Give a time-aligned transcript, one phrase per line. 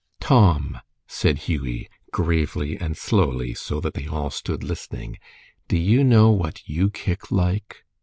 [0.19, 5.19] "Tom," said Hughie, gravely and slowly, so that they all stood listening,
[5.67, 7.83] "do you know what you kick like?"